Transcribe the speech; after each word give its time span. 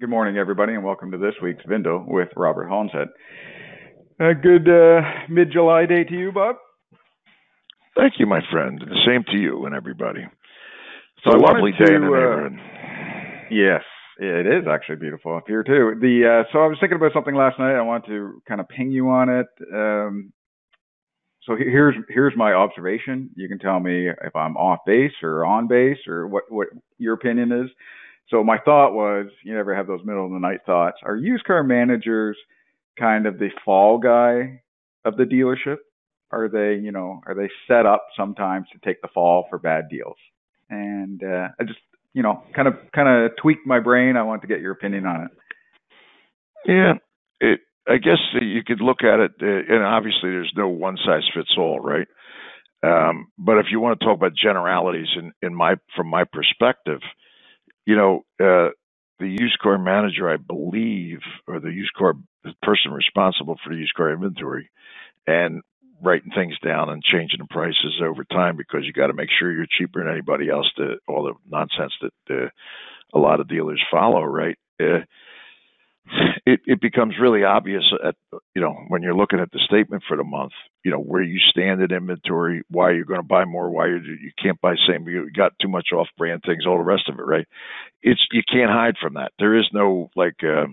Good 0.00 0.08
morning, 0.08 0.38
everybody, 0.38 0.72
and 0.72 0.82
welcome 0.82 1.10
to 1.10 1.18
this 1.18 1.34
week's 1.42 1.62
Vindo 1.68 2.02
with 2.08 2.30
Robert 2.34 2.70
Hollinshead. 2.70 3.08
A 4.18 4.34
good 4.34 4.66
uh, 4.66 5.02
mid-July 5.28 5.84
day 5.84 6.04
to 6.04 6.14
you, 6.14 6.32
Bob. 6.32 6.56
Thank 7.94 8.14
you, 8.18 8.24
my 8.24 8.40
friend. 8.50 8.80
The 8.80 8.96
same 9.06 9.24
to 9.30 9.36
you 9.36 9.66
and 9.66 9.74
everybody. 9.74 10.22
It's 10.22 11.24
So 11.24 11.36
a 11.36 11.38
lovely 11.38 11.72
to, 11.72 11.84
day 11.84 11.94
in 11.94 12.00
the 12.00 12.06
uh, 12.06 12.12
neighborhood. 12.12 12.58
Yes, 13.50 13.82
it 14.18 14.46
is 14.46 14.66
actually 14.66 14.96
beautiful 14.96 15.36
up 15.36 15.44
here 15.46 15.62
too. 15.62 15.94
The 16.00 16.44
uh, 16.46 16.50
so 16.50 16.60
I 16.60 16.66
was 16.66 16.78
thinking 16.80 16.96
about 16.96 17.12
something 17.12 17.34
last 17.34 17.58
night. 17.58 17.76
I 17.76 17.82
want 17.82 18.06
to 18.06 18.40
kind 18.48 18.62
of 18.62 18.68
ping 18.70 18.90
you 18.90 19.10
on 19.10 19.28
it. 19.28 19.48
Um, 19.70 20.32
so 21.42 21.56
here's 21.56 21.94
here's 22.08 22.32
my 22.34 22.54
observation. 22.54 23.28
You 23.36 23.48
can 23.48 23.58
tell 23.58 23.78
me 23.78 24.08
if 24.08 24.34
I'm 24.34 24.56
off 24.56 24.78
base 24.86 25.12
or 25.22 25.44
on 25.44 25.68
base 25.68 25.98
or 26.08 26.26
what 26.26 26.44
what 26.48 26.68
your 26.96 27.12
opinion 27.12 27.52
is. 27.52 27.70
So 28.30 28.44
my 28.44 28.58
thought 28.58 28.94
was, 28.94 29.26
you 29.44 29.54
never 29.54 29.74
have 29.74 29.86
those 29.86 30.00
middle 30.04 30.24
of 30.24 30.32
the 30.32 30.38
night 30.38 30.60
thoughts. 30.64 30.98
Are 31.04 31.16
used 31.16 31.44
car 31.44 31.64
managers 31.64 32.36
kind 32.98 33.26
of 33.26 33.38
the 33.38 33.48
fall 33.64 33.98
guy 33.98 34.62
of 35.04 35.16
the 35.16 35.24
dealership? 35.24 35.78
Are 36.30 36.48
they, 36.48 36.80
you 36.80 36.92
know, 36.92 37.20
are 37.26 37.34
they 37.34 37.50
set 37.66 37.86
up 37.86 38.06
sometimes 38.16 38.66
to 38.72 38.78
take 38.84 39.02
the 39.02 39.08
fall 39.12 39.46
for 39.50 39.58
bad 39.58 39.88
deals? 39.90 40.16
And 40.68 41.22
uh, 41.24 41.48
I 41.58 41.64
just, 41.64 41.80
you 42.14 42.22
know, 42.22 42.44
kind 42.54 42.68
of 42.68 42.74
kind 42.94 43.08
of 43.08 43.32
tweaked 43.40 43.66
my 43.66 43.80
brain. 43.80 44.16
I 44.16 44.22
want 44.22 44.42
to 44.42 44.48
get 44.48 44.60
your 44.60 44.72
opinion 44.72 45.06
on 45.06 45.24
it. 45.24 45.30
Yeah, 46.66 46.92
it. 47.40 47.60
I 47.88 47.96
guess 47.96 48.18
you 48.40 48.62
could 48.64 48.80
look 48.80 49.02
at 49.02 49.18
it, 49.18 49.32
uh, 49.42 49.74
and 49.74 49.82
obviously 49.82 50.30
there's 50.30 50.52
no 50.54 50.68
one 50.68 50.96
size 51.04 51.28
fits 51.34 51.54
all, 51.58 51.80
right? 51.80 52.06
Um, 52.84 53.28
but 53.36 53.58
if 53.58 53.66
you 53.72 53.80
want 53.80 53.98
to 53.98 54.06
talk 54.06 54.16
about 54.16 54.32
generalities, 54.40 55.08
in, 55.16 55.32
in 55.42 55.54
my 55.54 55.74
from 55.96 56.08
my 56.08 56.24
perspective, 56.24 57.00
you 57.86 57.96
know, 57.96 58.20
uh, 58.40 58.70
the 59.18 59.28
used 59.28 59.58
car 59.60 59.78
manager, 59.78 60.30
I 60.30 60.36
believe, 60.38 61.20
or 61.48 61.60
the 61.60 61.70
used 61.72 61.94
car 61.94 62.14
person 62.62 62.92
responsible 62.92 63.56
for 63.64 63.70
the 63.72 63.80
used 63.80 63.94
car 63.94 64.12
inventory, 64.12 64.70
and 65.26 65.62
writing 66.02 66.32
things 66.34 66.58
down 66.64 66.90
and 66.90 67.02
changing 67.02 67.40
the 67.40 67.46
prices 67.50 68.00
over 68.04 68.24
time 68.24 68.56
because 68.56 68.84
you 68.84 68.92
got 68.92 69.08
to 69.08 69.14
make 69.14 69.30
sure 69.38 69.52
you're 69.52 69.66
cheaper 69.78 70.02
than 70.04 70.12
anybody 70.12 70.50
else. 70.50 70.70
To 70.78 70.96
all 71.08 71.24
the 71.24 71.34
nonsense 71.50 71.92
that 72.02 72.44
uh, 72.44 72.48
a 73.14 73.18
lot 73.18 73.40
of 73.40 73.48
dealers 73.48 73.82
follow, 73.90 74.22
right? 74.24 74.56
Uh, 74.80 75.00
it 76.46 76.60
it 76.66 76.80
becomes 76.80 77.14
really 77.20 77.44
obvious 77.44 77.84
at 78.04 78.14
you 78.54 78.62
know 78.62 78.74
when 78.88 79.02
you're 79.02 79.14
looking 79.14 79.40
at 79.40 79.50
the 79.52 79.60
statement 79.66 80.02
for 80.08 80.16
the 80.16 80.24
month 80.24 80.52
you 80.84 80.90
know 80.90 80.98
where 80.98 81.22
you 81.22 81.38
stand 81.38 81.80
in 81.82 81.92
inventory 81.92 82.62
why 82.70 82.90
you're 82.90 83.04
going 83.04 83.20
to 83.20 83.26
buy 83.26 83.44
more 83.44 83.70
why 83.70 83.86
you 83.86 83.96
you 83.96 84.32
can't 84.42 84.60
buy 84.60 84.74
same 84.88 85.06
you 85.08 85.30
got 85.30 85.52
too 85.60 85.68
much 85.68 85.88
off 85.94 86.08
brand 86.18 86.42
things 86.44 86.66
all 86.66 86.78
the 86.78 86.84
rest 86.84 87.08
of 87.08 87.18
it 87.18 87.22
right? 87.22 87.46
It's 88.02 88.20
you 88.32 88.42
can't 88.50 88.70
hide 88.70 88.96
from 89.00 89.14
that. 89.14 89.32
There 89.38 89.56
is 89.56 89.66
no 89.72 90.10
like 90.16 90.36
uh, 90.42 90.66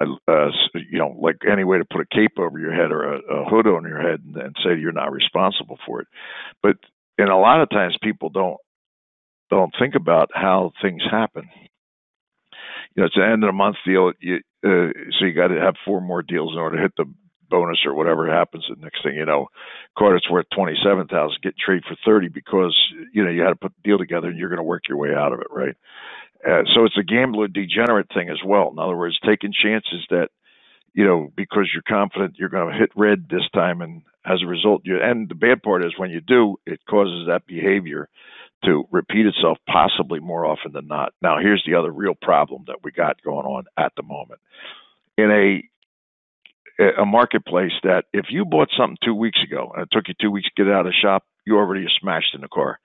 a, 0.00 0.32
a, 0.32 0.50
you 0.90 0.98
know 0.98 1.16
like 1.20 1.36
any 1.50 1.64
way 1.64 1.78
to 1.78 1.84
put 1.84 2.02
a 2.02 2.14
cape 2.14 2.38
over 2.38 2.58
your 2.58 2.74
head 2.74 2.92
or 2.92 3.14
a, 3.14 3.18
a 3.18 3.44
hood 3.48 3.66
on 3.66 3.84
your 3.84 4.00
head 4.00 4.20
and, 4.24 4.36
and 4.36 4.56
say 4.62 4.78
you're 4.78 4.92
not 4.92 5.12
responsible 5.12 5.78
for 5.86 6.00
it. 6.00 6.08
But 6.62 6.76
and 7.18 7.28
a 7.28 7.36
lot 7.36 7.60
of 7.62 7.70
times 7.70 7.96
people 8.02 8.28
don't 8.28 8.58
don't 9.50 9.72
think 9.78 9.94
about 9.94 10.30
how 10.34 10.72
things 10.82 11.02
happen 11.10 11.48
you 12.94 13.02
know, 13.02 13.06
it's 13.06 13.16
an 13.16 13.22
end 13.22 13.44
of 13.44 13.48
the 13.48 13.52
month 13.52 13.76
deal. 13.86 14.12
You, 14.20 14.36
uh, 14.64 14.92
so 15.18 15.26
you 15.26 15.32
got 15.32 15.48
to 15.48 15.60
have 15.60 15.74
four 15.84 16.00
more 16.00 16.22
deals 16.22 16.52
in 16.52 16.58
order 16.58 16.76
to 16.76 16.82
hit 16.82 16.92
the 16.96 17.06
bonus 17.48 17.84
or 17.84 17.94
whatever 17.94 18.32
happens. 18.32 18.64
The 18.68 18.80
next 18.80 19.02
thing 19.02 19.14
you 19.14 19.26
know, 19.26 19.48
that's 19.98 20.30
worth 20.30 20.46
twenty 20.54 20.74
seven 20.84 21.06
thousand 21.06 21.42
get 21.42 21.54
trade 21.56 21.82
for 21.86 21.96
thirty 22.04 22.28
because 22.28 22.76
you 23.12 23.24
know 23.24 23.30
you 23.30 23.42
had 23.42 23.50
to 23.50 23.56
put 23.56 23.72
the 23.76 23.88
deal 23.88 23.98
together 23.98 24.28
and 24.28 24.38
you're 24.38 24.48
going 24.48 24.58
to 24.58 24.62
work 24.64 24.82
your 24.88 24.98
way 24.98 25.10
out 25.14 25.32
of 25.32 25.40
it, 25.40 25.48
right? 25.50 25.76
Uh, 26.44 26.62
so 26.74 26.84
it's 26.84 26.98
a 26.98 27.04
gambler 27.04 27.46
degenerate 27.46 28.08
thing 28.12 28.28
as 28.28 28.40
well. 28.44 28.70
In 28.72 28.78
other 28.78 28.96
words, 28.96 29.18
taking 29.24 29.52
chances 29.52 30.04
that 30.10 30.28
you 30.94 31.04
know 31.04 31.30
because 31.36 31.68
you're 31.72 31.82
confident 31.86 32.36
you're 32.38 32.48
going 32.48 32.72
to 32.72 32.78
hit 32.78 32.90
red 32.96 33.28
this 33.28 33.48
time, 33.54 33.80
and 33.80 34.02
as 34.24 34.40
a 34.42 34.46
result, 34.48 34.82
you 34.84 34.98
and 35.00 35.28
the 35.28 35.34
bad 35.34 35.62
part 35.62 35.84
is 35.84 35.92
when 35.96 36.10
you 36.10 36.20
do, 36.20 36.56
it 36.66 36.80
causes 36.88 37.26
that 37.28 37.46
behavior 37.46 38.08
to 38.64 38.84
repeat 38.90 39.26
itself 39.26 39.58
possibly 39.66 40.20
more 40.20 40.46
often 40.46 40.72
than 40.72 40.86
not. 40.86 41.12
Now, 41.20 41.38
here's 41.40 41.62
the 41.66 41.74
other 41.74 41.90
real 41.90 42.14
problem 42.20 42.64
that 42.66 42.82
we 42.82 42.92
got 42.92 43.22
going 43.22 43.46
on 43.46 43.64
at 43.76 43.92
the 43.96 44.02
moment. 44.02 44.40
In 45.18 45.30
a 45.30 45.62
a 46.98 47.04
marketplace 47.04 47.72
that 47.82 48.04
if 48.12 48.26
you 48.30 48.44
bought 48.44 48.68
something 48.76 48.96
two 49.04 49.14
weeks 49.14 49.38
ago 49.44 49.70
and 49.74 49.82
it 49.82 49.88
took 49.92 50.08
you 50.08 50.14
two 50.20 50.30
weeks 50.30 50.48
to 50.56 50.64
get 50.64 50.72
out 50.72 50.86
of 50.86 50.92
the 50.92 50.92
shop, 50.92 51.24
you 51.46 51.56
already 51.56 51.84
are 51.84 51.98
smashed 52.00 52.34
in 52.34 52.40
the 52.40 52.48
car. 52.48 52.78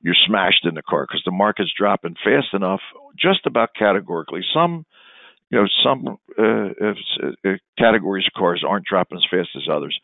You're 0.00 0.14
smashed 0.26 0.64
in 0.64 0.74
the 0.74 0.82
car 0.82 1.04
because 1.06 1.22
the 1.24 1.30
market's 1.32 1.72
dropping 1.76 2.16
fast 2.24 2.54
enough, 2.54 2.80
just 3.18 3.46
about 3.46 3.74
categorically. 3.78 4.40
Some 4.54 4.86
you 5.50 5.58
know 5.58 5.66
some 5.84 6.18
uh, 6.38 6.68
uh, 6.84 7.50
categories 7.78 8.26
of 8.26 8.38
cars 8.38 8.64
aren't 8.66 8.86
dropping 8.86 9.18
as 9.18 9.24
fast 9.30 9.50
as 9.56 9.68
others. 9.70 9.98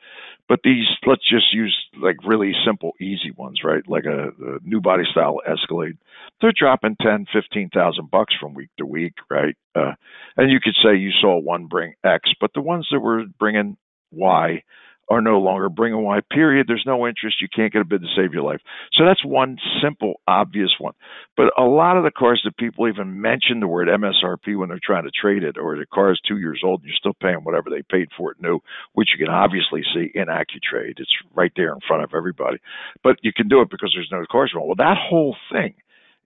But 0.49 0.61
these 0.65 0.87
let's 1.07 1.29
just 1.29 1.53
use 1.53 1.77
like 2.01 2.17
really 2.25 2.53
simple 2.65 2.93
easy 3.01 3.33
ones 3.37 3.61
right? 3.65 3.83
Like 3.89 4.05
a, 4.05 4.29
a 4.29 4.59
new 4.63 4.81
body 4.81 5.05
style 5.11 5.41
escalade. 5.47 5.99
They're 6.41 6.53
dropping 6.57 6.97
ten 7.01 7.27
fifteen 7.33 7.71
thousand 7.71 8.11
bucks 8.11 8.35
from 8.41 8.55
week 8.55 8.71
to 8.79 8.87
week 8.87 9.15
right? 9.31 9.57
Uh, 9.75 9.93
and 10.37 10.51
you 10.51 10.61
could 10.63 10.75
say 10.83 10.97
you 10.97 11.11
saw 11.21 11.41
one 11.41 11.67
bring 11.67 11.95
x 12.05 12.31
but 12.41 12.51
the 12.55 12.61
ones 12.61 12.87
that 12.93 13.01
were 13.01 13.25
bringing 13.39 13.77
y 14.13 14.63
are 15.13 15.21
no 15.21 15.39
longer 15.39 15.69
bringing 15.69 16.03
y 16.03 16.21
period 16.31 16.67
there's 16.67 16.85
no 16.87 17.07
interest 17.07 17.41
you 17.41 17.49
can't 17.55 17.73
get 17.73 17.83
a 17.83 17.85
bid 17.85 18.01
to 18.01 18.09
save 18.17 18.33
your 18.33 18.43
life 18.43 18.61
so 18.93 19.05
that's 19.05 19.25
one 19.25 19.59
simple 19.83 20.21
obvious 20.27 20.71
one 20.79 20.95
but 21.37 21.51
a 21.57 21.65
lot 21.65 21.97
of 21.97 22.05
the 22.05 22.11
cars 22.11 22.43
that 22.45 22.57
people 22.57 22.89
even 22.89 23.21
mention 23.21 23.61
the 23.61 23.67
word 23.67 23.89
MSRP 23.89 24.57
when 24.57 24.69
they're 24.69 24.79
trying 24.83 25.05
to 25.05 25.11
trade 25.11 25.43
it, 25.43 25.57
or 25.57 25.77
the 25.77 25.87
car 25.87 26.13
is 26.13 26.21
two 26.27 26.39
years 26.39 26.61
old 26.65 26.81
and 26.81 26.89
you're 26.89 26.97
still 26.97 27.17
paying 27.21 27.45
whatever 27.45 27.71
they 27.71 27.83
paid 27.83 28.09
for 28.17 28.33
it 28.33 28.41
new, 28.41 28.61
which 28.93 29.09
you 29.17 29.25
can 29.25 29.33
obviously 29.33 29.83
see 29.95 30.11
in 30.15 30.27
AccuTrade. 30.27 30.99
It's 31.01 31.15
right 31.35 31.53
there 31.57 31.73
in 31.73 31.81
front 31.87 32.05
of 32.05 32.13
everybody. 32.15 32.59
But 33.03 33.17
you 33.23 33.33
can 33.33 33.49
do 33.49 33.63
it 33.63 33.71
because 33.71 33.93
there's 33.95 34.11
no 34.13 34.25
cars 34.31 34.53
wrong. 34.55 34.67
Well, 34.67 34.77
that 34.77 34.99
whole 34.99 35.37
thing 35.51 35.75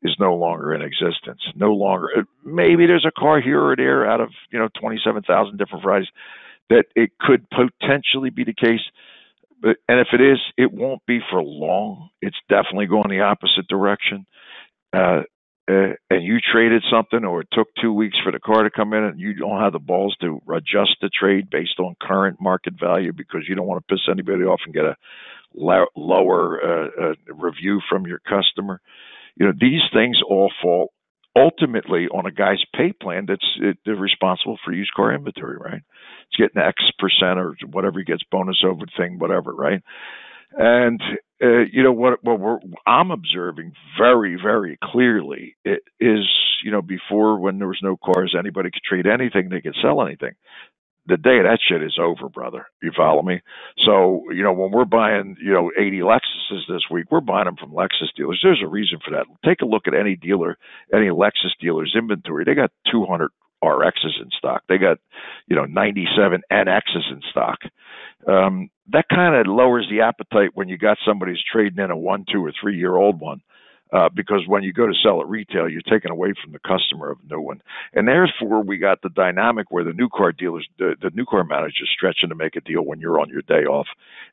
is 0.03 0.17
no 0.19 0.35
longer 0.35 0.75
in 0.75 0.83
existence. 0.83 1.41
No 1.55 1.73
longer. 1.73 2.09
Uh, 2.17 2.23
maybe 2.45 2.87
there's 2.87 3.07
a 3.07 3.21
car 3.21 3.41
here 3.41 3.63
or 3.63 3.77
there 3.77 4.11
out 4.11 4.21
of 4.21 4.31
you 4.51 4.59
know 4.59 4.69
27,000 4.81 5.57
different 5.57 5.85
varieties 5.85 6.11
that 6.71 6.85
it 6.95 7.11
could 7.19 7.47
potentially 7.51 8.31
be 8.31 8.45
the 8.45 8.55
case. 8.55 8.81
But 9.61 9.79
and 9.89 10.01
if 10.01 10.09
it 10.13 10.21
is, 10.21 10.39
it 10.59 10.73
won't 10.73 11.05
be 11.07 11.21
for 11.31 11.43
long. 11.43 12.11
It's 12.21 12.37
definitely 12.49 12.87
going 12.87 13.09
the 13.09 13.21
opposite 13.21 13.69
direction 13.69 14.27
uh, 14.93 15.23
uh, 15.69 15.95
and 16.11 16.23
you 16.23 16.39
traded 16.41 16.85
something 16.91 17.25
or 17.25 17.41
it 17.41 17.49
took 17.53 17.67
two 17.81 17.93
weeks 17.93 18.17
for 18.23 18.31
the 18.31 18.39
car 18.39 18.63
to 18.63 18.71
come 18.71 18.93
in 18.93 19.03
and 19.03 19.19
you 19.21 19.35
don't 19.35 19.61
have 19.61 19.73
the 19.73 19.81
balls 19.81 20.17
to 20.21 20.41
adjust 20.55 20.97
the 21.01 21.09
trade 21.09 21.51
based 21.51 21.81
on 21.81 21.97
current 22.01 22.41
market 22.41 22.75
value 22.79 23.13
because 23.13 23.41
you 23.49 23.55
don't 23.57 23.67
want 23.67 23.85
to 23.85 23.95
piss 23.95 24.03
anybody 24.09 24.45
off 24.45 24.61
and 24.65 24.75
get 24.75 24.85
a 24.85 24.97
lo- 25.55 25.87
lower 25.97 26.61
uh, 26.63 26.89
uh, 27.03 27.35
review 27.35 27.81
from 27.89 28.07
your 28.07 28.21
customer. 28.21 28.81
You 29.37 29.47
know, 29.47 29.53
these 29.59 29.83
things 29.93 30.19
all 30.29 30.53
fall 30.63 30.93
ultimately 31.37 32.09
on 32.09 32.27
a 32.27 32.33
guy's 32.33 32.63
pay 32.75 32.93
plan 32.93 33.27
that's 33.29 33.47
it, 33.61 33.79
they're 33.87 33.97
responsible 33.97 34.59
for 34.65 34.73
used 34.73 34.93
car 34.97 35.15
inventory, 35.15 35.59
right? 35.59 35.83
It's 36.29 36.39
getting 36.39 36.63
X 36.63 36.83
percent 36.99 37.39
or 37.39 37.57
whatever 37.71 38.01
he 38.01 38.07
gets 38.07 38.23
bonus 38.31 38.63
over 38.67 38.87
thing, 38.97 39.19
whatever, 39.19 39.55
right? 39.55 39.83
And 40.53 41.01
uh, 41.43 41.65
you 41.73 41.83
know 41.83 41.93
what? 41.93 42.25
What 42.25 42.41
we're, 42.41 42.59
I'm 42.87 43.11
observing 43.11 43.73
very, 43.99 44.39
very 44.43 44.79
clearly 44.83 45.57
it 45.65 45.83
is 46.01 46.27
you 46.65 46.73
know 46.73 46.83
before 46.83 47.39
when 47.41 47.59
there 47.59 47.69
was 47.69 47.81
no 47.83 47.97
cars, 47.97 48.35
anybody 48.39 48.71
could 48.71 48.83
trade 48.83 49.07
anything, 49.07 49.49
they 49.51 49.61
could 49.61 49.77
sell 49.83 50.03
anything. 50.07 50.33
The 51.09 51.17
day 51.17 51.43
that 51.43 51.59
shit 51.67 51.83
is 51.83 51.99
over, 52.01 52.29
brother. 52.29 52.67
You 52.83 52.93
follow 52.97 53.23
me? 53.23 53.41
So 53.85 54.25
you 54.33 54.43
know 54.43 54.53
when 54.53 54.73
we're 54.73 54.85
buying 54.85 55.37
you 55.41 55.53
know 55.53 55.71
80 55.79 56.01
Lexuses 56.01 56.67
this 56.69 56.83
week, 56.91 57.07
we're 57.11 57.21
buying 57.21 57.45
them 57.47 57.57
from 57.57 57.73
Lexus 57.73 58.15
dealers. 58.17 58.41
There's 58.43 58.63
a 58.65 58.69
reason 58.69 58.99
for 59.05 59.13
that. 59.13 59.27
Take 59.45 59.63
a 59.63 59.67
look 59.67 59.87
at 59.87 59.95
any 59.95 60.17
dealer, 60.17 60.59
any 60.93 61.09
Lexus 61.09 61.55
dealer's 61.61 61.95
inventory. 61.97 62.45
They 62.45 62.55
got 62.55 62.73
200 62.91 63.31
RXs 63.63 64.21
in 64.21 64.31
stock. 64.37 64.63
They 64.69 64.79
got, 64.79 64.99
you 65.49 65.57
know, 65.57 65.65
97 65.65 66.43
NXs 66.53 67.13
in 67.13 67.21
stock. 67.31 67.59
Um, 68.29 68.71
that 68.93 69.07
kind 69.09 69.35
of 69.35 69.47
lowers 69.47 69.87
the 69.91 70.03
appetite 70.03 70.51
when 70.55 70.69
you 70.69 70.79
got 70.79 70.99
somebody's 71.07 71.43
trading 71.51 71.83
in 71.83 71.91
a 71.91 71.97
one, 71.97 72.25
two, 72.31 72.45
or 72.45 72.53
three 72.61 72.77
year 72.77 72.97
old 72.97 73.21
one. 73.21 73.41
Uh, 73.93 74.09
because 74.09 74.43
when 74.49 74.65
you 74.65 74.73
go 74.73 74.87
to 74.87 74.93
sell 75.01 75.21
at 75.21 75.29
retail, 75.29 75.69
you're 75.69 75.81
taking 75.83 76.11
away 76.11 76.33
from 76.43 76.53
the 76.53 76.59
customer 76.59 77.11
of 77.11 77.19
new 77.31 77.41
one, 77.41 77.63
and 77.95 78.09
therefore 78.09 78.63
we 78.65 78.79
got 78.79 79.01
the 79.03 79.09
dynamic 79.11 79.71
where 79.71 79.85
the 79.85 79.93
new 79.93 80.09
car 80.09 80.33
dealers, 80.33 80.67
the, 80.79 80.97
the 81.01 81.11
new 81.15 81.25
car 81.25 81.45
manager's 81.45 81.91
stretching 81.97 82.31
to 82.31 82.35
make 82.35 82.57
a 82.57 82.61
deal 82.61 82.83
when 82.83 83.01
you're 83.01 83.21
on 83.21 83.29
your 83.29 83.43
day 83.43 83.65
off, 83.65 83.87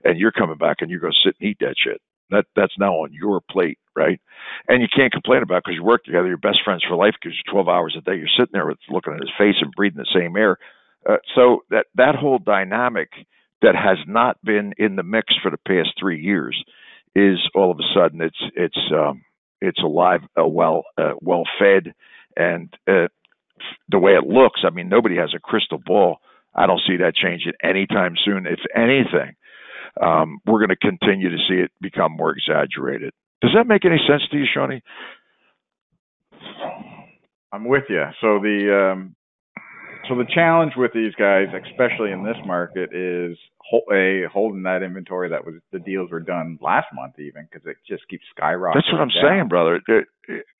and 0.03 0.19
you're 0.19 0.31
coming 0.31 0.57
back 0.57 0.77
and 0.79 0.89
you're 0.89 0.99
going 0.99 1.13
to 1.13 1.29
sit 1.29 1.35
and 1.39 1.49
eat 1.49 1.57
that 1.59 1.75
shit. 1.77 2.01
That 2.31 2.45
that's 2.55 2.73
now 2.79 3.03
on 3.03 3.13
your 3.13 3.41
plate, 3.41 3.77
right? 3.95 4.19
And 4.67 4.81
you 4.81 4.87
can't 4.93 5.11
complain 5.11 5.43
about 5.43 5.63
because 5.63 5.75
you 5.75 5.83
work 5.83 6.03
together, 6.03 6.27
you're 6.27 6.37
best 6.37 6.63
friends 6.65 6.83
for 6.87 6.95
life 6.95 7.13
because 7.21 7.37
you're 7.37 7.53
12 7.53 7.67
hours 7.67 7.95
a 7.97 8.01
day. 8.01 8.17
You're 8.17 8.27
sitting 8.35 8.53
there 8.53 8.65
with 8.65 8.79
looking 8.89 9.13
at 9.13 9.19
his 9.19 9.29
face 9.37 9.55
and 9.61 9.71
breathing 9.75 9.99
the 9.99 10.19
same 10.19 10.35
air. 10.35 10.57
Uh, 11.07 11.17
so 11.35 11.63
that 11.69 11.85
that 11.95 12.15
whole 12.15 12.39
dynamic 12.39 13.09
that 13.61 13.75
has 13.75 13.97
not 14.07 14.37
been 14.43 14.73
in 14.77 14.95
the 14.95 15.03
mix 15.03 15.33
for 15.41 15.51
the 15.51 15.57
past 15.57 15.89
three 15.99 16.21
years 16.21 16.61
is 17.15 17.37
all 17.53 17.71
of 17.71 17.77
a 17.77 17.93
sudden 17.93 18.21
it's 18.21 18.41
it's 18.55 18.79
um, 18.93 19.21
it's 19.63 19.81
alive, 19.81 20.21
uh, 20.39 20.47
well 20.47 20.83
uh, 20.97 21.13
well 21.21 21.43
fed, 21.59 21.93
and 22.35 22.73
uh, 22.87 23.07
the 23.89 23.99
way 23.99 24.11
it 24.11 24.25
looks, 24.27 24.61
I 24.65 24.69
mean, 24.69 24.89
nobody 24.89 25.17
has 25.17 25.33
a 25.35 25.39
crystal 25.39 25.79
ball. 25.83 26.17
I 26.53 26.67
don't 26.67 26.81
see 26.85 26.97
that 26.97 27.15
changing 27.15 27.53
anytime 27.63 28.15
soon. 28.23 28.45
If 28.45 28.59
anything, 28.75 29.35
um, 30.01 30.39
we're 30.45 30.59
going 30.59 30.69
to 30.69 30.75
continue 30.75 31.29
to 31.29 31.37
see 31.47 31.55
it 31.55 31.71
become 31.81 32.11
more 32.11 32.31
exaggerated. 32.31 33.11
Does 33.41 33.51
that 33.55 33.67
make 33.67 33.85
any 33.85 33.99
sense 34.07 34.23
to 34.31 34.37
you, 34.37 34.45
Shawnee? 34.53 34.81
I'm 37.51 37.65
with 37.65 37.83
you. 37.89 38.03
So 38.21 38.39
the 38.39 38.91
um, 38.93 39.15
so 40.07 40.15
the 40.15 40.25
challenge 40.33 40.73
with 40.75 40.91
these 40.93 41.13
guys, 41.15 41.47
especially 41.53 42.11
in 42.11 42.23
this 42.23 42.37
market, 42.45 42.93
is 42.93 43.37
a 43.91 44.23
holding 44.31 44.63
that 44.63 44.83
inventory 44.83 45.29
that 45.29 45.45
was 45.45 45.55
the 45.71 45.79
deals 45.79 46.11
were 46.11 46.19
done 46.19 46.59
last 46.61 46.87
month, 46.93 47.17
even 47.17 47.47
because 47.49 47.65
it 47.65 47.77
just 47.87 48.07
keeps 48.09 48.23
skyrocketing. 48.37 48.75
That's 48.75 48.91
what 48.91 49.01
I'm 49.01 49.07
down. 49.07 49.23
saying, 49.23 49.47
brother. 49.47 49.81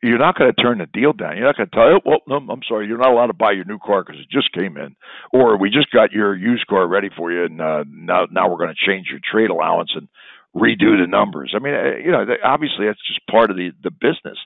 You're 0.02 0.20
not 0.20 0.38
going 0.38 0.52
to 0.54 0.62
turn 0.62 0.80
the 0.80 0.88
deal 0.88 1.14
down. 1.14 1.38
You're 1.38 1.46
not 1.46 1.58
going 1.58 1.70
to 1.70 1.76
tell, 1.76 2.00
well, 2.06 2.20
no, 2.28 2.36
I'm 2.52 2.62
sorry, 2.68 2.88
you're 2.88 2.98
not 2.98 3.12
allowed 3.12 3.28
to 3.28 3.34
buy 3.34 3.52
your 3.52 3.66
new 3.66 3.80
car 3.80 4.04
because 4.04 4.20
it 4.20 4.30
just 4.30 4.52
came 4.52 4.78
in, 4.78 4.96
or 5.32 5.58
we 5.58 5.70
just 5.70 5.92
got 5.92 6.12
your 6.12 6.36
used 6.36 6.68
car 6.68 6.88
ready 6.88 7.10
for 7.16 7.32
you, 7.32 7.46
and 7.46 7.62
uh, 7.62 7.84
now 7.88 8.26
now 8.32 8.50
we're 8.50 8.58
going 8.58 8.74
to 8.76 8.92
change 8.92 9.08
your 9.10 9.20
trade 9.24 9.50
allowance 9.50 9.92
and 9.96 10.08
redo 10.56 11.00
the 11.02 11.08
numbers. 11.08 11.54
I 11.56 11.60
mean, 11.60 11.74
uh, 11.74 11.98
you 12.04 12.12
know, 12.12 12.26
obviously 12.44 12.86
that's 12.86 13.06
just 13.08 13.26
part 13.28 13.50
of 13.50 13.58
the 13.58 13.72
the 13.84 13.92
business. 13.92 14.38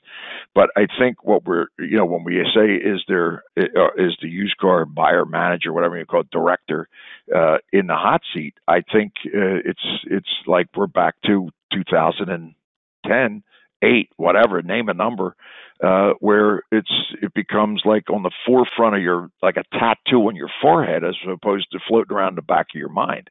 But 0.54 0.70
I 0.76 0.86
think 0.98 1.24
what 1.24 1.44
we're, 1.44 1.66
you 1.78 1.96
know, 1.96 2.06
when 2.06 2.24
we 2.24 2.42
say 2.54 2.74
is 2.74 3.02
there 3.08 3.44
uh, 3.58 3.90
the 3.96 4.28
used 4.28 4.56
car 4.56 4.84
buyer 4.84 5.24
manager, 5.24 5.72
whatever 5.72 5.98
you 5.98 6.06
call 6.06 6.22
it, 6.22 6.30
director, 6.30 6.88
uh, 7.34 7.58
in 7.72 7.86
the 7.86 7.94
hot 7.94 8.22
seat, 8.34 8.54
I 8.66 8.80
think 8.80 9.12
uh, 9.26 9.60
it's 9.64 10.04
it's 10.04 10.30
like 10.46 10.68
we're 10.74 10.86
back 10.86 11.14
to 11.26 11.50
2010, 11.72 13.42
eight, 13.82 14.10
whatever, 14.16 14.62
name 14.62 14.88
a 14.88 14.94
number 14.94 15.36
uh, 15.82 16.10
where 16.20 16.62
it's 16.72 16.90
it 17.22 17.32
becomes 17.34 17.82
like 17.84 18.10
on 18.10 18.22
the 18.22 18.32
forefront 18.44 18.96
of 18.96 19.02
your 19.02 19.30
like 19.42 19.56
a 19.56 19.64
tattoo 19.78 20.26
on 20.26 20.34
your 20.34 20.50
forehead 20.60 21.04
as 21.04 21.14
opposed 21.30 21.70
to 21.70 21.78
floating 21.86 22.16
around 22.16 22.36
the 22.36 22.42
back 22.42 22.66
of 22.74 22.78
your 22.78 22.88
mind. 22.88 23.30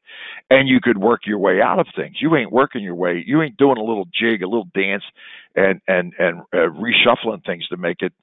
And 0.50 0.68
you 0.68 0.80
could 0.82 0.96
work 0.96 1.20
your 1.26 1.38
way 1.38 1.60
out 1.60 1.78
of 1.78 1.86
things. 1.94 2.16
You 2.20 2.34
ain't 2.36 2.52
working 2.52 2.82
your 2.82 2.94
way. 2.94 3.22
You 3.26 3.42
ain't 3.42 3.58
doing 3.58 3.76
a 3.76 3.84
little 3.84 4.06
jig, 4.06 4.42
a 4.42 4.48
little 4.48 4.68
dance, 4.74 5.04
and 5.54 5.80
and 5.86 6.14
and 6.18 6.40
uh, 6.52 6.70
reshuffling 6.72 7.44
things 7.44 7.68
to 7.68 7.76
make 7.76 8.00
it 8.00 8.14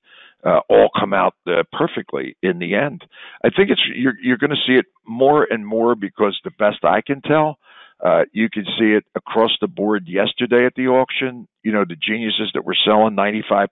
uh, 0.43 0.61
all 0.69 0.89
come 0.99 1.13
out 1.13 1.35
uh, 1.47 1.63
perfectly 1.71 2.35
in 2.41 2.57
the 2.57 2.73
end. 2.73 3.03
I 3.43 3.49
think 3.49 3.69
it's 3.69 3.81
you're 3.95 4.17
you're 4.19 4.37
going 4.37 4.49
to 4.49 4.63
see 4.67 4.73
it 4.73 4.85
more 5.07 5.45
and 5.47 5.65
more 5.65 5.93
because 5.93 6.39
the 6.43 6.51
best 6.51 6.83
I 6.83 7.01
can 7.01 7.21
tell 7.21 7.59
uh, 8.03 8.23
you 8.33 8.49
can 8.49 8.65
see 8.77 8.91
it 8.91 9.05
across 9.15 9.51
the 9.61 9.67
board 9.67 10.07
yesterday 10.07 10.65
at 10.65 10.75
the 10.75 10.87
auction. 10.87 11.47
You 11.63 11.71
know, 11.71 11.85
the 11.87 11.95
geniuses 11.95 12.51
that 12.53 12.65
were 12.65 12.75
selling 12.85 13.15
95% 13.15 13.67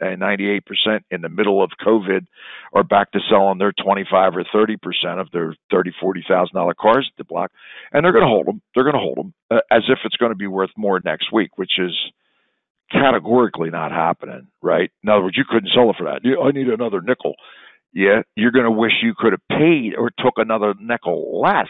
and 0.00 0.20
98% 0.20 0.60
in 1.10 1.20
the 1.20 1.28
middle 1.28 1.62
of 1.62 1.70
COVID 1.80 2.26
are 2.72 2.82
back 2.82 3.12
to 3.12 3.20
selling 3.30 3.58
their 3.58 3.72
25 3.72 4.36
or 4.36 4.44
30% 4.44 5.20
of 5.20 5.30
their 5.30 5.54
30, 5.70 5.92
$40,000 6.02 6.76
cars 6.76 7.08
at 7.10 7.16
the 7.18 7.24
block. 7.24 7.52
And 7.92 8.04
they're 8.04 8.12
going 8.12 8.24
to 8.24 8.28
hold 8.28 8.46
them. 8.46 8.60
They're 8.74 8.84
going 8.84 8.94
to 8.94 9.00
hold 9.00 9.16
them 9.16 9.34
uh, 9.50 9.60
as 9.70 9.84
if 9.88 9.98
it's 10.04 10.16
going 10.16 10.32
to 10.32 10.36
be 10.36 10.48
worth 10.48 10.70
more 10.76 11.00
next 11.04 11.32
week, 11.32 11.56
which 11.56 11.78
is 11.78 11.94
categorically 12.90 13.70
not 13.70 13.92
happening, 13.92 14.48
right? 14.60 14.90
In 15.04 15.08
other 15.08 15.22
words, 15.22 15.36
you 15.36 15.44
couldn't 15.48 15.70
sell 15.72 15.90
it 15.90 15.96
for 15.96 16.04
that. 16.04 16.20
I 16.26 16.50
need 16.50 16.68
another 16.68 17.00
nickel. 17.00 17.34
Yeah, 17.92 18.22
you're 18.34 18.50
going 18.50 18.64
to 18.64 18.70
wish 18.70 18.92
you 19.02 19.14
could 19.16 19.32
have 19.32 19.48
paid 19.48 19.94
or 19.96 20.10
took 20.10 20.34
another 20.36 20.74
nickel 20.80 21.40
less 21.40 21.68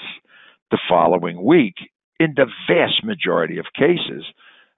the 0.70 0.78
following 0.88 1.42
week 1.44 1.74
in 2.20 2.34
the 2.36 2.46
vast 2.68 3.04
majority 3.04 3.58
of 3.58 3.66
cases, 3.74 4.24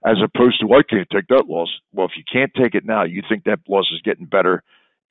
as 0.05 0.17
opposed 0.23 0.59
to 0.59 0.73
I 0.73 0.81
can't 0.87 1.07
take 1.11 1.27
that 1.29 1.47
loss. 1.47 1.69
Well, 1.93 2.07
if 2.07 2.13
you 2.17 2.23
can't 2.31 2.51
take 2.55 2.75
it 2.75 2.85
now, 2.85 3.03
you 3.03 3.21
think 3.27 3.43
that 3.45 3.59
loss 3.67 3.89
is 3.93 4.01
getting 4.01 4.25
better 4.25 4.63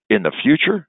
in 0.09 0.23
the 0.23 0.33
future. 0.43 0.89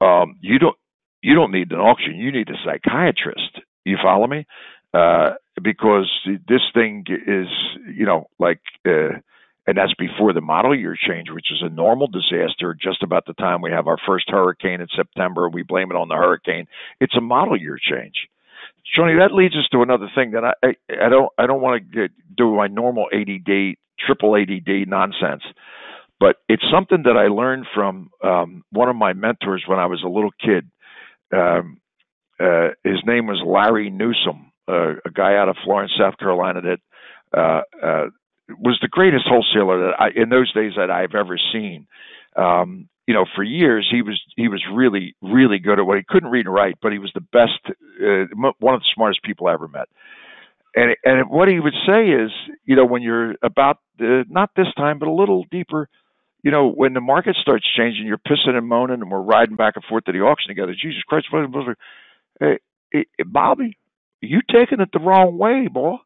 Um, 0.00 0.36
you 0.40 0.58
don't 0.58 0.76
you 1.22 1.34
don't 1.34 1.52
need 1.52 1.70
an 1.70 1.78
auction. 1.78 2.16
You 2.16 2.32
need 2.32 2.48
a 2.48 2.58
psychiatrist. 2.64 3.60
You 3.84 3.96
follow 4.02 4.26
me? 4.26 4.46
Uh, 4.92 5.30
because 5.62 6.10
this 6.48 6.60
thing 6.74 7.04
is, 7.08 7.46
you 7.94 8.04
know, 8.04 8.26
like, 8.38 8.60
uh, 8.86 9.18
and 9.66 9.76
that's 9.76 9.94
before 9.94 10.32
the 10.32 10.40
model 10.40 10.76
year 10.76 10.96
change, 11.00 11.28
which 11.30 11.52
is 11.52 11.62
a 11.62 11.68
normal 11.68 12.08
disaster. 12.08 12.76
Just 12.80 13.02
about 13.02 13.24
the 13.26 13.34
time 13.34 13.62
we 13.62 13.70
have 13.70 13.86
our 13.86 13.98
first 14.06 14.24
hurricane 14.28 14.80
in 14.80 14.88
September, 14.94 15.48
we 15.48 15.62
blame 15.62 15.90
it 15.90 15.96
on 15.96 16.08
the 16.08 16.16
hurricane. 16.16 16.66
It's 17.00 17.16
a 17.16 17.20
model 17.20 17.56
year 17.56 17.78
change. 17.80 18.14
Johnny, 18.96 19.14
that 19.18 19.32
leads 19.32 19.54
us 19.54 19.68
to 19.72 19.82
another 19.82 20.10
thing 20.14 20.32
that 20.32 20.44
I 20.44 20.52
I, 20.62 21.06
I 21.06 21.08
don't 21.08 21.30
I 21.38 21.46
don't 21.46 21.62
want 21.62 21.82
to 21.92 22.08
do 22.36 22.56
my 22.56 22.66
normal 22.66 23.06
ADD 23.12 23.76
triple 23.98 24.36
ADD 24.36 24.88
nonsense, 24.88 25.42
but 26.18 26.36
it's 26.48 26.64
something 26.72 27.04
that 27.04 27.16
I 27.16 27.28
learned 27.28 27.66
from 27.74 28.10
um, 28.22 28.64
one 28.70 28.88
of 28.88 28.96
my 28.96 29.12
mentors 29.12 29.64
when 29.66 29.78
I 29.78 29.86
was 29.86 30.02
a 30.04 30.08
little 30.08 30.32
kid. 30.44 30.70
Um, 31.32 31.78
uh, 32.40 32.70
his 32.84 32.98
name 33.06 33.26
was 33.26 33.40
Larry 33.46 33.90
Newsom, 33.90 34.52
uh, 34.68 34.94
a 35.04 35.10
guy 35.12 35.36
out 35.36 35.48
of 35.48 35.56
Florence, 35.64 35.92
South 35.98 36.18
Carolina 36.18 36.60
that 36.60 36.78
uh, 37.36 37.62
uh, 37.84 38.06
was 38.58 38.78
the 38.82 38.88
greatest 38.88 39.24
wholesaler 39.26 39.86
that 39.86 40.00
I, 40.00 40.08
in 40.14 40.28
those 40.28 40.52
days 40.52 40.72
that 40.76 40.90
I've 40.90 41.14
ever 41.14 41.38
seen. 41.52 41.86
Um, 42.36 42.88
you 43.06 43.14
know, 43.14 43.26
for 43.34 43.42
years 43.42 43.88
he 43.90 44.02
was 44.02 44.20
he 44.36 44.48
was 44.48 44.62
really 44.72 45.14
really 45.22 45.58
good 45.58 45.78
at 45.78 45.86
what 45.86 45.98
he 45.98 46.04
couldn't 46.08 46.30
read 46.30 46.46
and 46.46 46.54
write, 46.54 46.76
but 46.80 46.92
he 46.92 46.98
was 46.98 47.10
the 47.14 47.20
best, 47.20 47.60
uh, 48.02 48.50
one 48.58 48.74
of 48.74 48.80
the 48.80 48.90
smartest 48.94 49.22
people 49.22 49.46
I 49.46 49.54
ever 49.54 49.68
met. 49.68 49.88
And 50.74 50.96
and 51.04 51.30
what 51.30 51.48
he 51.48 51.60
would 51.60 51.74
say 51.86 52.08
is, 52.08 52.30
you 52.64 52.76
know, 52.76 52.86
when 52.86 53.02
you're 53.02 53.34
about 53.42 53.78
uh, 54.00 54.24
not 54.28 54.50
this 54.56 54.72
time, 54.76 54.98
but 54.98 55.08
a 55.08 55.12
little 55.12 55.44
deeper, 55.50 55.88
you 56.42 56.50
know, 56.50 56.70
when 56.70 56.94
the 56.94 57.00
market 57.00 57.36
starts 57.40 57.64
changing, 57.76 58.06
you're 58.06 58.18
pissing 58.18 58.56
and 58.56 58.66
moaning, 58.66 59.00
and 59.00 59.10
we're 59.10 59.20
riding 59.20 59.56
back 59.56 59.74
and 59.76 59.84
forth 59.84 60.04
to 60.04 60.12
the 60.12 60.20
auction 60.20 60.48
together. 60.48 60.72
Jesus 60.72 61.02
Christ, 61.06 61.26
hey, 62.40 62.58
hey, 62.90 63.06
Bobby, 63.24 63.76
you 64.20 64.40
taking 64.50 64.80
it 64.80 64.88
the 64.92 64.98
wrong 64.98 65.38
way, 65.38 65.68
boy. 65.68 65.96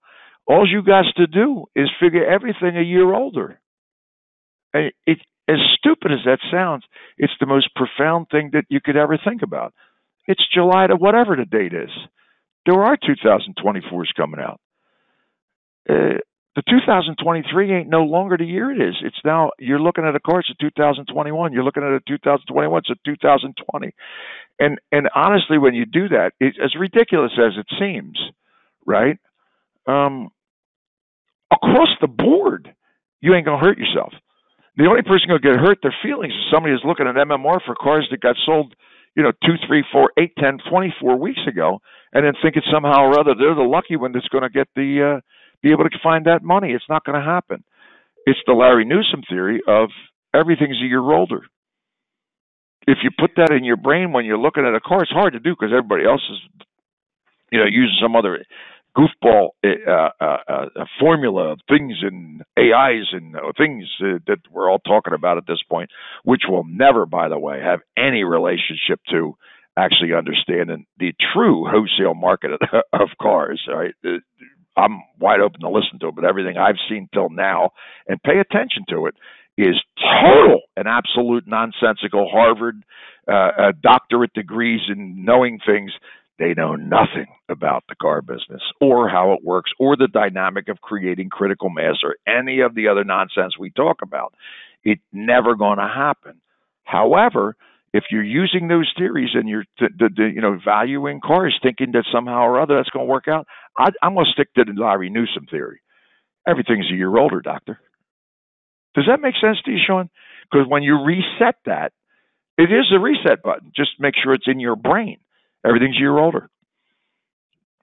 All 0.49 0.69
you 0.69 0.83
got 0.83 1.05
to 1.17 1.27
do 1.27 1.65
is 1.75 1.89
figure 2.01 2.25
everything 2.25 2.77
a 2.77 2.83
year 2.83 3.13
older. 3.13 3.61
And 4.73 4.93
it, 5.07 5.19
as 5.49 5.57
stupid 5.79 6.13
as 6.13 6.25
that 6.25 6.39
sounds, 6.51 6.85
it's 7.19 7.33
the 7.41 7.47
most 7.47 7.71
profound 7.75 8.27
thing 8.31 8.51
that 8.53 8.65
you 8.69 8.81
could 8.85 8.97
ever 8.97 9.19
think 9.23 9.43
about. 9.43 9.75
It's 10.27 10.43
July 10.53 10.87
to 10.89 10.97
whatever 10.97 11.37
the 11.37 11.45
date 11.45 11.73
is. 11.73 11.91
There 12.65 12.83
are 12.83 12.97
2024s 12.97 14.15
coming 14.17 14.41
out. 14.41 14.61
Uh, 15.89 16.19
the 16.57 16.63
2023 16.69 17.73
ain't 17.73 17.89
no 17.89 18.03
longer 18.03 18.37
the 18.37 18.45
year 18.45 18.73
it 18.73 18.81
is. 18.81 18.95
It's 19.03 19.21
now 19.25 19.51
you're 19.59 19.79
looking 19.79 20.05
at 20.05 20.17
a 20.17 20.21
car. 20.21 20.37
course 20.37 20.51
of 20.51 20.59
2021. 20.59 21.53
You're 21.53 21.63
looking 21.63 21.83
at 21.83 21.93
a 21.93 22.01
2021. 22.09 22.79
It's 22.79 22.91
a 22.91 22.97
2020. 23.05 23.93
And 24.59 24.79
and 24.91 25.09
honestly, 25.15 25.59
when 25.59 25.75
you 25.75 25.85
do 25.85 26.09
that, 26.09 26.33
it, 26.41 26.55
as 26.63 26.75
ridiculous 26.79 27.33
as 27.39 27.53
it 27.59 27.67
seems, 27.79 28.19
right? 28.87 29.19
Um, 29.87 30.31
across 31.53 31.91
the 32.01 32.09
board, 32.09 32.75
you 33.21 33.35
ain't 33.35 33.45
gonna 33.45 33.63
hurt 33.63 33.77
yourself. 33.77 34.15
The 34.77 34.87
only 34.87 35.03
person 35.03 35.29
going 35.29 35.41
to 35.41 35.49
get 35.49 35.59
hurt 35.59 35.79
their 35.83 35.95
feelings 36.03 36.35
is 36.35 36.53
somebody 36.53 36.75
who's 36.75 36.85
looking 36.85 37.07
at 37.07 37.15
MMR 37.17 37.61
for 37.65 37.75
cars 37.75 38.07
that 38.11 38.21
got 38.21 38.37
sold, 38.45 38.75
you 39.17 39.23
know, 39.23 39.33
two, 39.45 39.55
three, 39.67 39.83
four, 39.91 40.13
eight, 40.19 40.33
ten, 40.39 40.59
twenty-four 40.71 41.17
weeks 41.17 41.41
ago, 41.49 41.81
and 42.13 42.25
then 42.25 42.35
think 42.35 42.55
thinking 42.55 42.71
somehow 42.73 43.03
or 43.03 43.19
other 43.19 43.35
they're 43.37 43.55
the 43.55 43.63
lucky 43.63 43.97
one 43.97 44.13
that's 44.13 44.29
going 44.29 44.43
to 44.43 44.51
get 44.51 44.69
the 44.77 45.17
uh, 45.17 45.21
be 45.63 45.73
able 45.73 45.85
to 45.85 45.99
find 46.03 46.27
that 46.27 46.43
money. 46.43 46.73
It's 46.73 46.85
not 46.89 47.05
going 47.05 47.19
to 47.19 47.25
happen. 47.25 47.65
It's 48.27 48.39
the 48.47 48.53
Larry 48.53 48.85
Newsom 48.85 49.23
theory 49.29 49.63
of 49.67 49.89
everything's 50.35 50.83
a 50.83 50.87
year 50.87 51.01
older. 51.01 51.41
If 52.87 52.99
you 53.03 53.11
put 53.19 53.33
that 53.37 53.51
in 53.51 53.65
your 53.65 53.77
brain 53.77 54.13
when 54.13 54.27
you're 54.27 54.39
looking 54.39 54.65
at 54.65 54.75
a 54.75 54.81
car, 54.81 55.03
it's 55.03 55.11
hard 55.11 55.33
to 55.33 55.41
do 55.41 55.57
because 55.59 55.73
everybody 55.73 56.05
else 56.05 56.23
is, 56.31 56.67
you 57.51 57.59
know, 57.59 57.65
using 57.65 57.97
some 58.01 58.15
other 58.15 58.39
goofball 58.97 59.49
uh, 59.65 60.09
uh, 60.21 60.37
uh, 60.49 60.85
formula 60.99 61.53
of 61.53 61.61
things 61.69 61.95
and 62.03 62.43
AIs 62.59 63.07
and 63.13 63.37
uh, 63.37 63.53
things 63.57 63.85
uh, 64.01 64.19
that 64.27 64.39
we're 64.51 64.71
all 64.71 64.79
talking 64.79 65.13
about 65.13 65.37
at 65.37 65.47
this 65.47 65.63
point, 65.69 65.91
which 66.25 66.43
will 66.49 66.65
never, 66.65 67.05
by 67.05 67.29
the 67.29 67.39
way, 67.39 67.61
have 67.61 67.81
any 67.97 68.25
relationship 68.25 69.01
to 69.11 69.37
actually 69.77 70.15
understanding 70.15 70.87
the 70.99 71.13
true 71.35 71.67
wholesale 71.69 72.15
market 72.15 72.53
of, 72.93 73.09
cars. 73.23 73.61
Right? 73.69 73.95
Uh, 74.05 74.19
I'm 74.77 75.03
wide 75.19 75.41
open 75.41 75.61
to 75.61 75.69
listen 75.69 75.99
to 76.01 76.09
it, 76.09 76.15
but 76.15 76.25
everything 76.25 76.57
I've 76.57 76.81
seen 76.89 77.09
till 77.13 77.29
now 77.31 77.71
and 78.09 78.23
pay 78.23 78.39
attention 78.39 78.85
to 78.91 79.07
it 79.07 79.15
is 79.59 79.77
total 79.99 80.61
and 80.77 80.87
absolute 80.87 81.45
nonsensical 81.47 82.29
Harvard 82.31 82.83
uh, 83.27 83.73
doctorate 83.83 84.33
degrees 84.35 84.81
in 84.89 85.25
knowing 85.25 85.59
things 85.67 85.93
they 86.39 86.55
know 86.55 86.77
nothing 86.77 87.27
about 87.49 87.85
the 87.89 87.97
car 87.97 88.23
business 88.23 88.63
or 88.81 89.09
how 89.09 89.33
it 89.35 89.45
works 89.45 89.73
or 89.79 89.97
the 89.97 90.09
dynamic 90.09 90.69
of 90.69 90.81
creating 90.83 91.31
critical 91.31 91.71
mass 91.71 91.97
or 92.05 92.17
any 92.29 92.61
of 92.61 92.75
the 92.75 92.89
other 92.89 93.05
nonsense 93.05 93.59
we 93.59 93.71
talk 93.71 94.03
about. 94.03 94.35
It's 94.85 95.03
never 95.13 95.57
going 95.57 95.79
to 95.79 95.89
happen. 95.89 96.41
However, 96.85 97.57
if 97.95 98.05
you're 98.11 98.25
using 98.25 98.69
those 98.69 98.93
theories 98.99 99.31
and 99.35 99.49
you're 99.49 99.65
you 99.81 100.43
know 100.43 100.59
valuing 100.65 101.21
cars, 101.25 101.59
thinking 101.63 101.93
that 101.93 102.05
somehow 102.13 102.43
or 102.43 102.61
other 102.61 102.77
that's 102.77 102.91
going 102.91 103.07
to 103.07 103.11
work 103.13 103.29
out, 103.29 103.47
I, 103.79 103.89
I'm 104.03 104.15
going 104.15 104.27
to 104.27 104.33
stick 104.33 104.55
to 104.55 104.65
the 104.65 104.81
Larry 104.81 105.11
Newsom 105.11 105.47
theory. 105.51 105.81
Everything's 106.49 106.91
a 106.93 106.97
year 106.97 107.17
older, 107.17 107.41
doctor. 107.41 107.81
Does 108.95 109.07
that 109.09 109.21
make 109.21 109.35
sense 109.41 109.59
to 109.67 109.73
you, 109.73 109.79
Sean? 109.87 110.11
Because 110.51 110.67
when 110.69 110.83
you 110.83 111.05
reset 111.05 111.57
that, 111.67 111.93
It 112.59 112.73
is 112.73 112.87
a 112.95 113.01
reset 113.01 113.43
button. 113.43 113.73
Just 113.77 113.93
make 114.01 114.15
sure 114.23 114.35
it's 114.35 114.49
in 114.49 114.61
your 114.61 114.77
brain. 114.77 115.19
Everything's 115.67 115.97
a 115.97 116.01
year 116.01 116.17
older. 116.17 116.49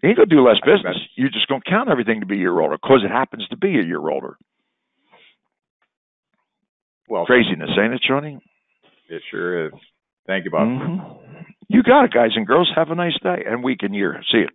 You 0.02 0.10
ain't 0.10 0.18
gonna 0.18 0.28
do 0.28 0.46
less 0.46 0.60
business. 0.66 0.98
You're 1.16 1.30
just 1.30 1.48
gonna 1.48 1.62
count 1.68 1.90
everything 1.90 2.20
to 2.20 2.26
be 2.26 2.36
a 2.36 2.40
year 2.40 2.60
older 2.60 2.78
because 2.82 3.02
it 3.04 3.12
happens 3.12 3.48
to 3.50 3.58
be 3.58 3.80
a 3.80 3.84
year 3.84 4.00
older. 4.00 4.38
Well, 7.08 7.26
Craziness, 7.26 7.70
ain't 7.80 7.94
it, 7.94 8.02
Johnny? 8.08 8.40
It 9.10 9.22
sure 9.30 9.68
is. 9.68 9.74
Thank 10.26 10.46
you, 10.46 10.52
Bob. 10.52 10.68
Mm-hmm. 10.68 11.44
You 11.68 11.84
got 11.84 12.06
it, 12.06 12.14
guys 12.14 12.32
and 12.36 12.48
girls. 12.48 12.72
Have 12.76 12.90
a 12.90 12.96
nice 12.96 13.18
day 13.22 13.44
and 13.46 13.64
week 13.64 13.80
and 13.82 13.96
year. 13.96 14.22
See 14.32 14.40
you. 14.40 14.48